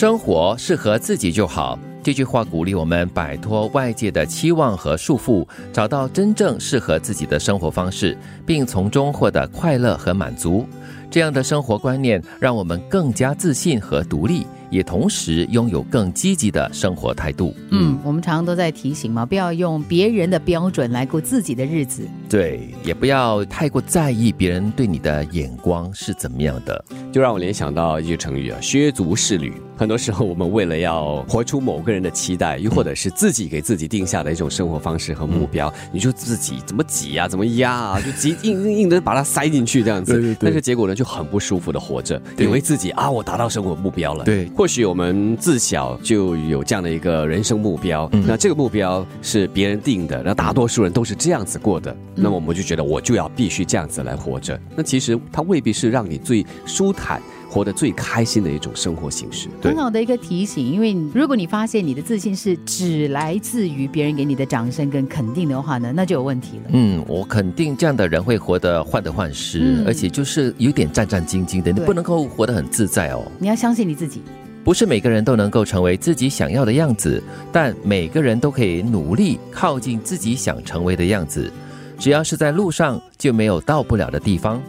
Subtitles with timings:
[0.00, 1.78] 生活适合自己就好。
[2.02, 8.16] 这句话鼓励我们摆脱外界的期望和束缚，找到真正适合自己的生活方式，
[8.46, 10.64] 并从中获得快乐和满足。
[11.10, 14.46] 这样的生活观念让我们更加自信和独立。
[14.70, 17.52] 也同时拥有更积极的生活态度。
[17.70, 22.08] 嗯，我们常常都在提醒嘛，不要用别人的标准来过自己的日子。
[22.28, 26.84] 对，也不要太过在意别人对你的眼光是怎么样的。
[27.12, 29.52] 就让我联想到一句成语啊，“削足适履”。
[29.80, 40.12] 很多时候，我们为了要活出某个人的期待，又或者是自己给自己定下的一种生活方式和目标，你就自己怎么挤啊，怎么压啊，就挤硬硬硬的把它塞进去这样子。
[40.12, 40.38] 对对对。
[40.42, 44.22] 但是结果呢，就很不舒服的活着，以为自己啊，我达到生活目标了。
[44.22, 44.46] 对。
[44.54, 54.60] 或许我们自小就有这样的一个人生目标，那这个目标是别人定的，那大多数人都是这样子过的，那么我们就觉得我就要必须这样子来活着。
[54.76, 57.18] 那其实它未必是让你最舒坦、
[57.50, 59.48] 活得最开心的一种生活形式。
[59.60, 66.62] 很好的一个提醒，因为如果你发现你的自信是只来自于别人给你的掌声跟肯定的话呢，那就有问题了。
[66.68, 73.22] 嗯，我肯定这样的人会活得患得患失，而且就是有点战战兢兢的，你不能够活得很自在哦。
[73.40, 74.22] 你要相信你自己。
[74.62, 81.50] 不是每个人都能够成为自己想要的样子，但每个人都可以努力靠近自己想成为的样子。
[81.98, 84.62] 只要是在路上，就没有到不了的地方。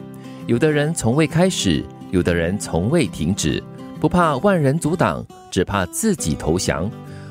[0.47, 3.61] 有的人从未开始，有的人从未停止。
[3.99, 6.89] 不怕万人阻挡，只怕自己投降。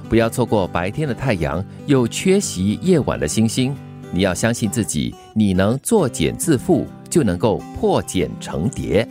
[0.09, 3.75] 不要错过白天的太阳，又缺席夜晚的星星。
[4.13, 9.07] 你要相信自己，你能作茧自缚，就能够破茧成蝶。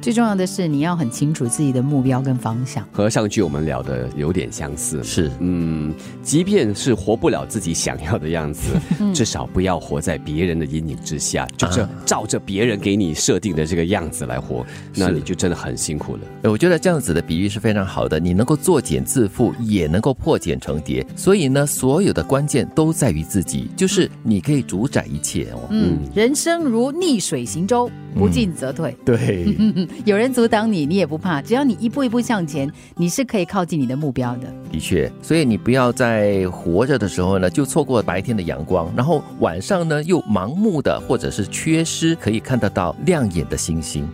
[0.00, 2.86] 最重要的是，你要很清楚自己的目标跟方向。
[2.90, 8.72] 和上句我们聊的有点相似，是，嗯，即便是活不了自己想要的样子，
[9.12, 16.20] 至少不要活在别人的阴影之下，就是照着别人给你设定的这个样子来活，那你就真的很辛苦了。
[16.50, 21.06] 我觉得这样子的比喻是非常好的，你能够作茧自缚，也能够破茧成蝶。
[21.14, 25.68] 所以呢，所有的关键都在于自己，就是你可以主宰一切哦。
[25.70, 28.96] 嗯，人生如逆水行舟，不进则退。
[29.04, 29.54] 对。
[30.04, 34.46] 有人阻挡你，你也不怕，只要你一步一步向前，你是可以靠近你的目标的。
[34.72, 44.08] 的确，所以你不要在活着的时候呢，就错过白天的阳光，然后晚上呢又盲目的或者是缺失可以看得到亮眼的星星。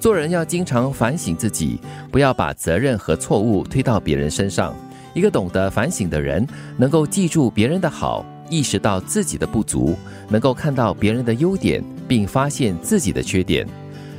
[0.00, 1.78] 做人要经常反省自己，
[2.10, 4.74] 不要把责任和错误推到别人身上。
[5.14, 6.46] 一个懂得反省的人，
[6.76, 9.94] 能够记住别人的好，意识到自己的不足，
[10.28, 13.64] 能够看到别人的优点，并发现自己的缺点。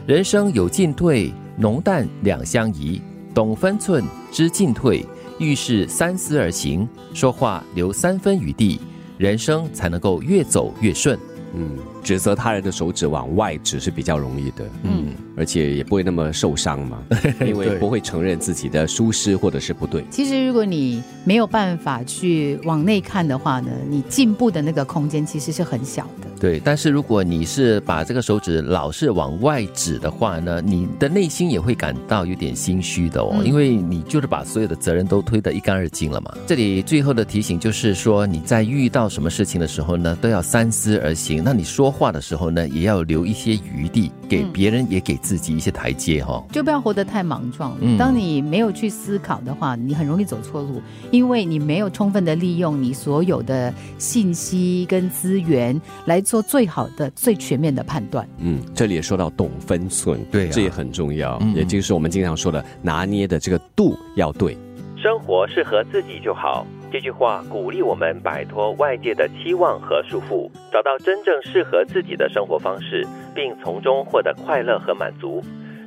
[0.05, 3.01] 人生有进退，浓淡两相宜。
[3.33, 5.05] 懂分寸，知进退，
[5.39, 8.81] 遇事三思而行，说话留三分余地，
[9.17, 11.17] 人生才能够越走越顺。
[11.55, 14.65] 嗯，指责他人的手指往外指是比较容易的。
[14.83, 15.13] 嗯。
[15.35, 17.01] 而且也不会那么受伤嘛，
[17.39, 20.03] 因为不会承认自己的疏失或者是不对。
[20.11, 26.27] 其实如果你没有办法去往内看的话呢，你进步的那个空间其实是很小的。
[26.43, 36.35] 对，但是如果你是把这个手指老是往外指的话呢，你的内心也会感到有点心虚的哦，因为你就是把所有的责任都推得一干二净了嘛。
[36.45, 41.41] 这里最后的提醒就是说，你在遇到什么事情的时候呢，都要三思而行。
[41.41, 45.13] 那你说话的时候呢，也要留一些余地给别人，也给。
[45.23, 47.77] 自己一些台阶哈，就不要活得太莽撞。
[47.97, 50.81] 当你没有去思考的话，你很容易走错路，
[51.11, 58.27] 因为你没有充分的利用你所有的信息跟资源来做最好的、最全面的判断。
[58.37, 64.57] 嗯，这里也说到懂分寸，对，这也很重要，也就是我们经常说的拿捏的这个度要对。
[64.95, 73.05] 生活适合自己就好，这句话鼓励我们摆脱外界的期望和束缚，找到真正适合自己的生活方式，
[73.35, 75.43] 并从中获得快乐和满足。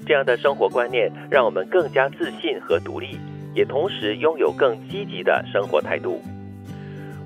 [0.06, 3.18] 这样的生活观念让我们更加自信和独立，
[3.54, 6.20] 也同时拥有更积极的生活态度。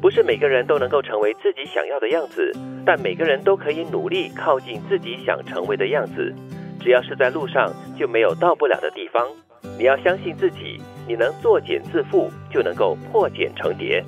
[0.00, 2.50] 不是每个人都能够成为自己想要的样子，
[2.86, 6.34] 但每个人都可以努力靠近自己想成为的样子。
[6.80, 9.26] 只要是在路上，就没有到不了的地方。
[9.78, 10.80] 你要相信自己。
[11.08, 14.00] 你能作茧自缚，就能够破茧成蝶。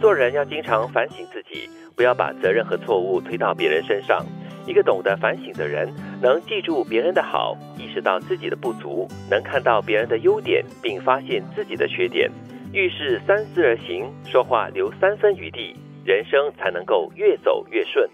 [0.00, 4.26] 做人要经常反省自己，不要把责任和错误推到别人身上。
[4.66, 5.88] 一个懂得反省的人，
[6.20, 12.28] 能记住别人的好，意识到自己的不足，能看到别人的优点，并发现自己的缺点。
[12.74, 18.10] 遇事三思而行，说话留三分余地，人生才能够越走越顺。